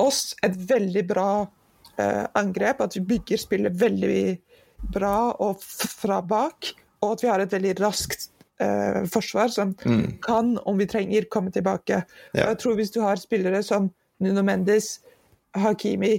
oss 0.01 0.21
et 0.45 0.55
veldig 0.69 1.03
bra 1.09 1.29
eh, 1.43 2.23
angrep. 2.39 2.83
At 2.85 2.95
vi 2.97 3.03
bygger 3.13 3.41
spillet 3.41 3.75
veldig 3.81 4.21
bra 4.95 5.17
og 5.43 5.59
fra 5.63 6.21
bak. 6.23 6.71
Og 7.03 7.15
at 7.15 7.25
vi 7.25 7.31
har 7.31 7.43
et 7.43 7.55
veldig 7.55 7.75
raskt 7.81 8.29
eh, 8.63 9.03
forsvar 9.11 9.51
som 9.53 9.75
mm. 9.83 10.21
kan, 10.25 10.55
om 10.63 10.79
vi 10.79 10.87
trenger, 10.89 11.27
komme 11.31 11.51
tilbake. 11.55 12.03
Ja. 12.31 12.45
Og 12.45 12.47
jeg 12.53 12.61
tror 12.63 12.79
hvis 12.79 12.95
du 12.95 13.01
har 13.03 13.19
spillere 13.21 13.63
som 13.65 13.91
Nuno 14.23 14.45
Mendes, 14.47 14.99
Hakimi, 15.55 16.15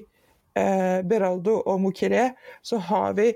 eh, 0.56 1.00
Beraldo 1.08 1.62
og 1.64 1.80
Mokiré, 1.84 2.30
så 2.62 2.80
har 2.90 3.16
vi 3.16 3.32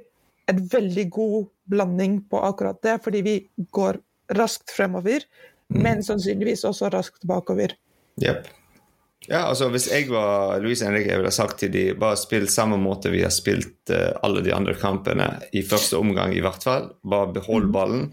en 0.50 0.62
veldig 0.66 1.08
god 1.14 1.50
blanding 1.70 2.20
på 2.30 2.40
akkurat 2.42 2.80
det, 2.82 2.98
fordi 3.04 3.22
vi 3.22 3.36
går 3.72 4.00
raskt 4.38 4.70
fremover. 4.74 5.24
Mm. 5.70 5.82
men 5.84 6.02
sannsynligvis 6.02 6.64
også 6.66 6.90
raskt 6.90 7.22
bakover. 7.28 7.76
Yep. 8.22 8.48
Ja, 9.28 9.44
altså 9.46 9.68
Hvis 9.70 9.86
jeg 9.90 10.08
var 10.10 10.58
Louise 10.62 10.86
Henrik, 10.86 11.06
jeg 11.06 11.20
ville 11.20 11.32
sagt 11.34 11.60
til 11.60 11.72
de 11.74 11.84
bare 11.98 12.18
spill 12.18 12.48
samme 12.50 12.80
måte 12.80 13.12
vi 13.12 13.22
har 13.22 13.32
spilt 13.34 13.92
uh, 13.92 14.16
alle 14.24 14.42
de 14.42 14.54
andre 14.56 14.74
kampene 14.80 15.28
i 15.52 15.62
første 15.62 16.00
omgang, 16.00 16.32
i 16.34 16.42
hvert 16.42 16.64
fall. 16.64 16.90
Bare 17.04 17.30
behold 17.36 17.68
mm. 17.68 17.74
ballen. 17.74 18.06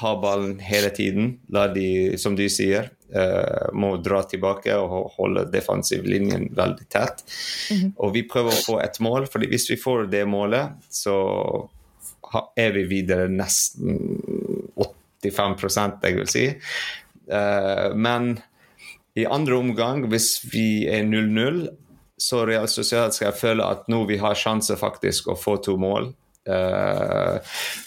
Ha 0.00 0.14
ballen 0.20 0.56
hele 0.60 0.90
tiden. 0.96 1.36
La 1.52 1.66
de, 1.72 2.16
som 2.18 2.34
du 2.36 2.46
sier, 2.50 2.90
uh, 3.14 3.68
må 3.76 3.92
dra 4.02 4.24
tilbake 4.26 4.74
og 4.80 5.12
holde 5.18 5.46
defensivlinjen 5.52 6.48
veldig 6.56 6.88
tett. 6.90 7.22
Mm. 7.70 7.94
Og 8.00 8.16
vi 8.16 8.26
prøver 8.26 8.56
å 8.56 8.66
få 8.72 8.80
et 8.82 8.98
mål, 9.04 9.28
for 9.30 9.44
hvis 9.44 9.68
vi 9.70 9.78
får 9.78 10.08
det 10.16 10.24
målet, 10.32 10.80
så 10.90 11.16
er 12.58 12.72
vi 12.74 12.88
videre 12.90 13.28
nesten 13.30 14.00
80 14.00 14.45
85 15.30 15.98
jeg 16.02 16.18
vil 16.20 16.30
si. 16.30 16.44
Uh, 17.32 17.94
men 17.94 18.36
i 19.16 19.24
andre 19.26 19.56
omgang, 19.56 20.04
hvis 20.12 20.44
vi 20.52 20.86
er 20.92 21.06
0-0, 21.08 21.66
så 22.16 22.44
Real 22.48 22.68
Sociedad 22.68 23.14
skal 23.14 23.30
jeg 23.30 23.40
føle 23.40 23.64
at 23.64 23.88
nå 23.92 24.04
vi 24.08 24.18
har 24.20 24.36
sjanse 24.38 24.76
faktisk 24.80 25.28
å 25.32 25.36
få 25.40 25.56
to 25.64 25.76
mål. 25.80 26.12
Uh, 26.46 27.40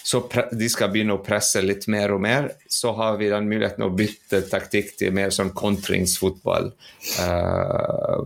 så 0.04 0.20
de 0.52 0.68
skal 0.70 0.92
begynne 0.92 1.16
å 1.16 1.24
presse 1.24 1.62
litt 1.64 1.88
mer 1.92 2.12
og 2.16 2.22
mer. 2.26 2.50
Så 2.68 2.92
har 2.98 3.18
vi 3.22 3.30
den 3.32 3.48
muligheten 3.50 3.86
å 3.86 3.94
bytte 3.96 4.42
taktikk 4.50 4.96
til 5.00 5.16
mer 5.16 5.32
sånn 5.34 5.54
kontringsfotball. 5.58 6.72
Uh, 7.22 8.20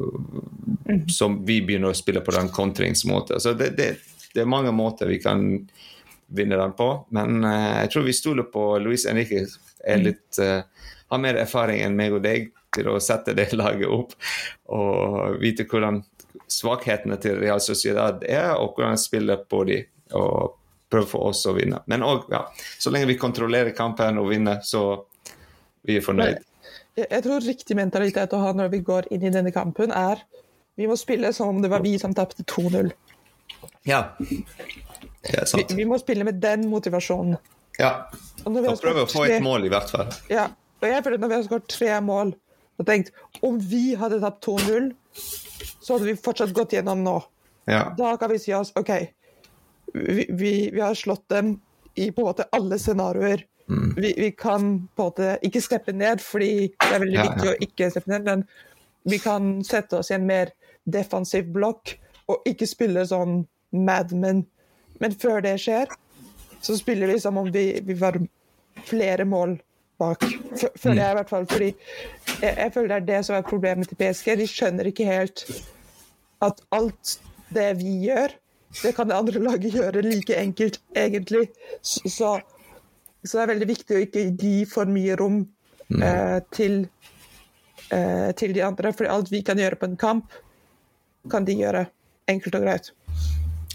som 1.11 1.41
vi 1.45 1.61
begynner 1.61 1.93
å 1.93 1.97
spille 1.97 2.23
på 2.25 2.33
den 2.35 2.49
kontringsmåten. 2.53 3.39
Så 3.39 3.53
det, 3.57 3.73
det, 3.77 3.89
det, 4.33 4.41
er 4.41 4.49
mange 4.49 4.73
måter 4.75 5.11
vi 5.11 5.19
kan 5.23 5.45
vinne 6.27 6.57
den 6.59 6.73
på. 6.77 6.89
Men 7.15 7.43
uh, 7.45 7.83
jeg 7.83 7.93
tror 7.93 8.07
vi 8.07 8.15
stoler 8.17 8.49
på 8.53 8.65
Luis 8.83 9.05
Enrique. 9.09 9.45
Er 9.83 10.01
mm. 10.01 10.05
litt, 10.07 10.41
uh, 10.41 10.91
har 11.11 11.21
mer 11.21 11.39
erfaring 11.41 11.83
enn 11.83 11.97
meg 11.99 12.15
og 12.15 12.23
deg 12.25 12.51
til 12.73 12.89
å 12.89 12.99
sette 13.03 13.35
det 13.37 13.51
laget 13.59 13.89
opp 13.91 14.15
og 14.73 15.37
vite 15.41 15.67
hvordan 15.69 16.01
svakhetene 16.49 17.17
til 17.21 17.37
Real 17.41 17.61
Sociedad 17.61 18.23
er, 18.25 18.53
og 18.57 18.75
hvordan 18.75 18.95
jeg 18.95 19.05
spiller 19.07 19.45
på 19.49 19.63
de, 19.69 19.83
Og 20.13 20.59
prøve 20.93 21.09
for 21.09 21.31
oss 21.31 21.41
å 21.49 21.55
vinne. 21.57 21.79
Men 21.89 22.03
òg, 22.05 22.27
ja, 22.29 22.43
så 22.53 22.91
lenge 22.93 23.09
vi 23.09 23.17
kontrollerer 23.17 23.73
kampen 23.73 24.19
og 24.21 24.29
vinner, 24.29 24.59
så 24.61 25.05
vi 25.81 25.97
er 25.97 26.05
fornøyd. 26.05 26.43
Jeg, 26.93 27.07
jeg 27.09 27.23
tror 27.25 27.41
riktig 27.41 27.77
mentalitet 27.79 28.35
å 28.37 28.41
ha 28.43 28.51
når 28.53 28.69
vi 28.75 28.83
går 28.85 29.09
inn 29.15 29.25
i 29.25 29.31
denne 29.33 29.53
kampen, 29.55 29.89
er 29.89 30.21
vi 30.77 30.89
må 30.89 30.97
spille 30.97 31.33
som 31.33 31.49
om 31.49 31.61
det 31.63 31.71
var 31.73 31.81
vi 31.85 31.95
som 32.01 32.13
tapte 32.17 32.45
2-0. 32.49 32.91
Ja. 33.89 34.03
Vi, 35.23 35.65
vi, 35.75 35.85
må 35.87 35.97
spille 36.01 36.25
med 36.27 36.41
den 36.43 36.67
motivasjonen. 36.71 37.37
Ja. 37.79 37.93
Og, 38.43 38.57
og 38.59 38.81
prøve 38.81 39.05
å 39.05 39.09
få 39.09 39.23
et 39.25 39.43
mål, 39.43 39.67
i 39.67 39.71
hvert 39.71 39.91
fall. 39.93 40.11
Ja. 40.31 40.49
Og 40.83 40.89
jeg 40.89 41.03
føler 41.05 41.15
at 41.15 41.23
når 41.23 41.31
vi 41.31 41.37
har 41.37 41.45
skåret 41.47 41.69
tre 41.71 41.91
mål 42.03 42.33
og 42.81 42.87
tenkt 42.89 43.13
om 43.45 43.59
vi 43.61 43.93
hadde 43.95 44.19
tapt 44.23 44.43
2-0, 44.45 44.89
så 45.13 45.95
hadde 45.95 46.09
vi 46.09 46.17
fortsatt 46.19 46.51
gått 46.55 46.75
gjennom 46.75 47.05
nå. 47.05 47.15
Ja. 47.69 47.85
Da 47.97 48.15
kan 48.19 48.33
vi 48.33 48.41
si 48.43 48.51
oss 48.55 48.73
OK, 48.75 48.91
vi, 49.93 50.25
vi, 50.29 50.53
vi, 50.73 50.81
har 50.81 50.97
slått 50.97 51.29
dem 51.31 51.55
i 51.95 52.09
på 52.11 52.23
en 52.23 52.27
måte 52.31 52.49
alle 52.51 52.79
scenarioer. 52.81 53.45
vi, 53.95 54.13
vi 54.17 54.31
kan 54.31 54.87
på 54.95 55.03
en 55.03 55.07
måte 55.07 55.37
ikke 55.47 55.61
steppe 55.63 55.93
ned, 55.95 56.21
fordi 56.21 56.73
det 56.73 56.89
er 56.89 57.03
veldig 57.05 57.19
Ja, 57.19 57.27
viktig 57.29 57.51
å 57.53 57.59
ikke 57.63 57.91
steppe 57.93 58.11
ned, 58.11 58.27
men 58.27 58.43
vi 59.07 59.19
kan 59.23 59.53
sette 59.63 60.01
oss 60.01 60.11
i 60.11 60.17
en 60.17 60.27
mer 60.27 60.51
defensiv 60.83 61.47
blokk 61.53 61.95
og 62.31 62.47
ikke 62.47 62.67
spille 62.67 63.05
sånn 63.07 63.43
Mad 63.73 64.11
Men. 64.15 64.43
Men 65.01 65.15
før 65.19 65.41
det 65.43 65.57
skjer, 65.61 65.91
så 66.63 66.77
spiller 66.77 67.11
vi 67.11 67.19
som 67.19 67.37
om 67.37 67.49
vi, 67.51 67.65
vi 67.83 67.95
var 67.99 68.19
flere 68.87 69.25
mål 69.25 69.57
bak. 69.99 70.23
F 70.53 70.65
føler 70.79 71.01
jeg 71.01 71.11
i 71.11 71.17
hvert 71.19 71.33
fall. 71.33 71.47
Fordi 71.49 71.69
jeg, 71.69 72.53
jeg 72.57 72.73
føler 72.73 72.93
det 72.93 72.99
er 73.01 73.09
det 73.09 73.25
som 73.27 73.37
er 73.37 73.47
problemet 73.47 73.89
til 73.89 73.99
PSG. 73.99 74.31
De 74.39 74.47
skjønner 74.49 74.89
ikke 74.89 75.07
helt 75.09 75.45
at 76.43 76.63
alt 76.75 77.17
det 77.53 77.69
vi 77.79 77.93
gjør, 78.07 78.33
det 78.81 78.95
kan 78.97 79.09
det 79.09 79.17
andre 79.17 79.43
laget 79.47 79.75
gjøre 79.77 80.01
like 80.05 80.37
enkelt, 80.39 80.79
egentlig. 80.95 81.47
Så, 81.81 82.09
så, 82.09 82.31
så 83.23 83.37
det 83.37 83.43
er 83.43 83.53
veldig 83.53 83.69
viktig 83.69 83.97
å 83.97 84.03
ikke 84.07 84.25
gi 84.41 84.55
for 84.69 84.89
mye 84.89 85.17
rom 85.19 85.43
eh, 86.01 86.39
til, 86.55 86.81
eh, 87.89 88.31
til 88.39 88.55
de 88.55 88.65
andre. 88.65 88.93
For 88.95 89.11
alt 89.11 89.31
vi 89.31 89.43
kan 89.45 89.61
gjøre 89.61 89.79
på 89.79 89.91
en 89.91 89.99
kamp, 89.99 90.39
kan 91.31 91.45
de 91.47 91.55
gjøre 91.55 91.85
enkelt 92.27 92.57
og 92.59 92.65
greit. 92.65 92.91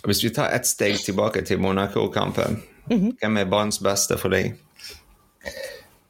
Hvis 0.07 0.23
vi 0.25 0.31
tar 0.31 0.51
ett 0.55 0.67
steg 0.67 0.99
tilbake 1.03 1.43
til 1.47 1.59
Monaco-kampen, 1.63 2.61
hvem 2.89 3.37
er 3.41 3.49
banens 3.51 3.81
beste 3.83 4.17
for 4.21 4.33
deg? 4.33 4.55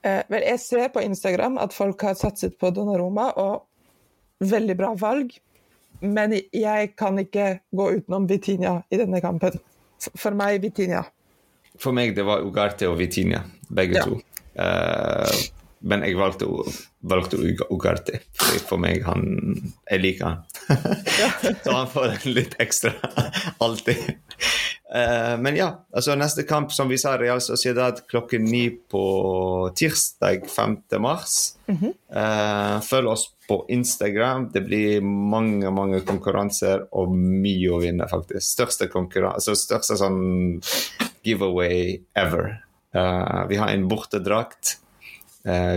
Eh, 0.04 0.22
vel, 0.30 0.44
jeg 0.44 0.60
ser 0.62 0.88
på 0.94 1.02
Instagram 1.02 1.58
at 1.58 1.74
folk 1.74 2.02
har 2.06 2.14
satset 2.18 2.58
på 2.60 2.70
Donnaroma, 2.74 3.30
og 3.40 3.64
veldig 4.44 4.76
bra 4.78 4.92
valg. 4.98 5.32
Men 6.04 6.36
jeg 6.54 6.92
kan 6.96 7.18
ikke 7.18 7.58
gå 7.74 7.88
utenom 7.96 8.28
Vitinia 8.30 8.76
i 8.92 9.00
denne 9.00 9.20
kampen. 9.24 9.56
For 10.14 10.36
meg, 10.36 10.60
Vitinia. 10.62 11.02
For 11.78 11.94
meg 11.96 12.14
det 12.14 12.24
var 12.26 12.44
Ugarte 12.46 12.86
og 12.90 12.98
Vitinia, 13.00 13.42
begge 13.74 13.98
Ja. 13.98 14.04
to. 14.04 14.20
Eh, 14.54 15.32
men 15.80 16.02
jeg 16.02 16.18
valgte, 16.18 16.48
valgte 17.06 17.38
Ugarte, 17.70 18.22
fordi 18.34 18.62
for 18.66 18.82
meg 18.82 19.04
han 19.06 19.22
Jeg 19.88 20.02
liker 20.02 20.32
han. 20.32 20.40
Så 21.64 21.74
han 21.74 21.90
får 21.90 22.14
en 22.14 22.32
litt 22.34 22.56
ekstra 22.62 22.94
alltid. 23.64 24.16
Uh, 24.88 25.36
men 25.42 25.56
ja, 25.58 25.68
altså 25.92 26.16
neste 26.16 26.46
kamp, 26.48 26.72
som 26.72 26.88
vi 26.88 26.98
sa, 27.00 27.16
Real 27.20 27.40
Sociedad 27.44 28.00
klokken 28.08 28.46
ni 28.48 28.70
på 28.70 29.04
tirsdag 29.76 30.48
5. 30.48 30.78
mars. 31.04 31.36
Eh, 31.68 32.80
følg 32.80 33.10
oss 33.12 33.26
på 33.48 33.58
Instagram. 33.68 34.48
Det 34.52 34.62
blir 34.64 35.04
mange 35.04 35.68
mange 35.74 36.00
konkurranser 36.08 36.86
og 36.96 37.12
mye 37.12 37.68
å 37.68 37.82
vinne, 37.82 38.08
faktisk. 38.08 38.46
Største 38.46 38.88
konkurranse, 38.92 39.52
altså 39.52 39.56
største 39.58 39.98
sånn 40.00 40.22
giveaway 41.26 41.98
ever. 42.16 42.56
Uh, 42.96 43.44
vi 43.50 43.60
har 43.60 43.68
en 43.68 43.84
bortedrakt 43.90 44.78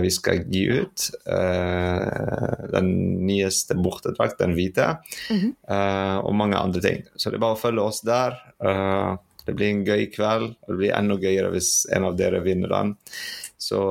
vi 0.02 0.10
skal 0.12 0.42
gi 0.52 0.64
ut. 0.68 1.08
Eh, 1.26 2.68
den 2.72 2.88
nyeste 3.26 3.76
bortedrakt, 3.78 4.38
den 4.42 4.56
hvite. 4.58 4.88
Eh, 5.32 6.16
og 6.18 6.34
mange 6.36 6.60
andre 6.60 6.82
ting. 6.84 7.04
Så 7.16 7.30
det 7.30 7.38
er 7.38 7.44
bare 7.46 7.56
å 7.56 7.62
følge 7.62 7.86
oss 7.86 8.02
der. 8.06 8.38
Eh, 8.62 9.12
det 9.46 9.56
blir 9.58 9.72
en 9.72 9.84
gøy 9.86 10.06
kveld. 10.14 10.54
og 10.62 10.72
Det 10.72 10.78
blir 10.80 10.96
enda 10.96 11.18
gøyere 11.20 11.52
hvis 11.54 11.74
en 11.94 12.08
av 12.10 12.16
dere 12.18 12.42
vinner 12.44 12.72
den. 12.72 12.96
Så 13.58 13.82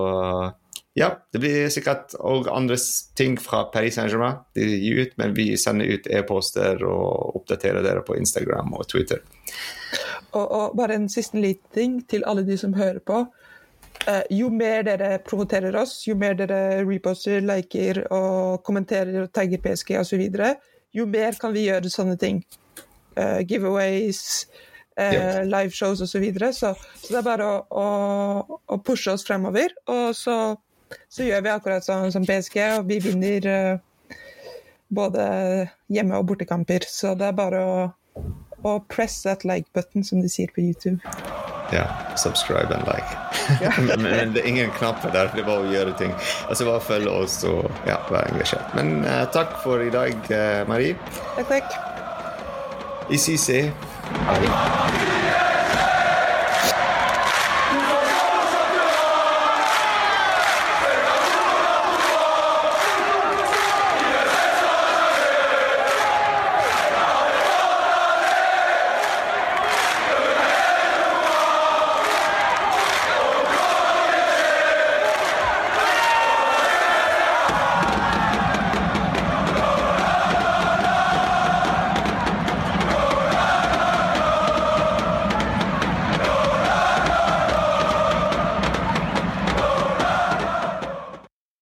ja, 0.94 1.08
det 1.32 1.40
blir 1.40 1.70
sikkert 1.72 2.18
òg 2.20 2.50
andre 2.51 2.75
ting 3.16 3.38
fra 3.40 3.64
Paris 3.72 3.96
Saint-Germain 3.96 4.42
de 4.58 4.66
gir 4.68 5.05
ut, 5.05 5.14
men 5.22 5.36
vi 5.38 5.53
sender 5.60 5.88
ut 5.88 6.10
e-poster 6.12 6.84
og 6.84 7.38
oppdaterer 7.40 7.84
dere 7.86 8.03
på 8.03 8.18
Instagram 8.20 8.74
og 8.75 8.90
Twitter. 8.92 9.24
Og, 10.32 10.44
og 10.44 10.75
bare 10.79 10.98
en 11.00 11.08
siste 11.12 11.40
liten 11.40 11.72
ting 11.75 11.96
til 12.12 12.27
alle 12.27 12.44
de 12.48 12.58
som 12.60 12.75
hører 12.75 13.00
på. 13.08 13.24
Eh, 14.07 14.24
jo 14.29 14.50
mer 14.50 14.83
dere 14.87 15.20
promoterer 15.25 15.75
oss, 15.77 16.00
jo 16.07 16.16
mer 16.18 16.33
dere 16.40 16.81
reposter, 16.87 17.42
liker 17.46 18.01
og 18.09 18.64
kommenterer 18.66 19.22
og 19.24 19.31
tagger 19.35 19.61
PSG 19.61 19.94
osv., 20.00 20.24
jo 20.92 21.05
mer 21.07 21.37
kan 21.40 21.53
vi 21.53 21.68
gjøre 21.70 21.92
sånne 21.92 22.18
ting. 22.20 22.42
Uh, 23.16 23.40
giveaways, 23.48 24.48
uh, 24.98 25.14
Ja. 25.14 25.44
liveshows 25.44 26.01
osv. 26.01 26.11
Så, 26.11 26.20
videre. 26.20 26.53
så 26.53 26.74
Så 26.96 27.14
det 27.14 27.20
er 27.20 27.27
bare 27.27 27.46
å, 27.46 27.61
å, 27.70 28.59
å 28.68 28.77
pushe 28.83 29.11
oss 29.11 29.24
fremover. 29.27 29.72
Og 29.87 30.16
så, 30.16 30.57
så 31.07 31.24
gjør 31.24 31.46
vi 31.46 31.53
akkurat 31.53 31.85
sånn 31.85 32.11
som 32.11 32.25
PSG, 32.27 32.57
og 32.79 32.87
vi 32.87 33.00
vinner 33.00 33.48
uh, 33.48 34.16
både 34.90 35.70
hjemme- 35.92 36.20
og 36.20 36.27
bortekamper. 36.31 36.87
Så 36.87 37.16
det 37.16 37.29
er 37.29 37.40
bare 37.40 37.64
å, 37.64 37.87
å 38.64 38.79
presse 38.92 39.24
that 39.29 39.46
like 39.46 39.68
button, 39.74 40.03
som 40.03 40.20
de 40.24 40.31
sier 40.31 40.51
på 40.51 40.64
YouTube. 40.64 41.00
Ja, 41.72 41.86
subscribe 42.16 42.74
and 42.75 42.88
like. 42.88 43.07
men, 43.88 44.01
men 44.01 44.34
det 44.36 44.44
er 44.44 44.48
ingen 44.48 44.72
knapper 44.77 45.14
der, 45.14 45.31
det 45.36 45.44
er 45.44 45.48
bare 45.48 45.64
å 45.64 45.72
gjøre 45.72 45.96
ting. 46.00 46.12
Altså 46.50 46.68
bare 46.68 46.84
følge 46.84 47.16
oss 47.24 47.40
og 47.48 47.72
ja, 47.88 48.01
være 48.12 48.34
engasjert. 48.34 48.75
Men 48.77 49.05
uh, 49.07 49.24
takk 49.34 49.55
for 49.64 49.84
i 49.84 49.92
dag, 49.94 50.16
uh, 50.34 50.62
Marie. 50.70 51.00
Takk, 51.38 51.55
takk. 51.55 51.79
I 53.12 53.18
CC. 53.20 53.66
Ha 54.27 54.40
det. 54.44 55.21